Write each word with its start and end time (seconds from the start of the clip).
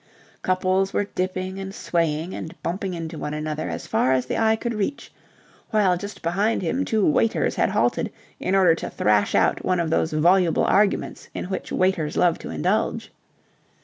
Couples 0.41 0.93
were 0.93 1.03
dipping 1.03 1.59
and 1.59 1.75
swaying 1.75 2.33
and 2.33 2.59
bumping 2.63 2.95
into 2.95 3.19
one 3.19 3.35
another 3.35 3.69
as 3.69 3.85
far 3.85 4.13
as 4.13 4.25
the 4.25 4.35
eye 4.39 4.55
could 4.55 4.73
reach; 4.73 5.11
while 5.69 5.95
just 5.95 6.23
behind 6.23 6.63
him 6.63 6.83
two 6.85 7.05
waiters 7.05 7.53
had 7.53 7.69
halted 7.69 8.11
in 8.39 8.55
order 8.55 8.73
to 8.73 8.89
thrash 8.89 9.35
out 9.35 9.63
one 9.63 9.79
of 9.79 9.91
those 9.91 10.11
voluble 10.11 10.65
arguments 10.65 11.29
in 11.35 11.45
which 11.51 11.71
waiters 11.71 12.17
love 12.17 12.39
to 12.39 12.49
indulge. 12.49 13.11